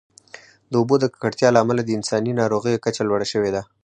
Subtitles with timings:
[0.71, 3.61] د اوبو د ککړتیا له امله د انساني ناروغیو کچه لوړه شوې ده.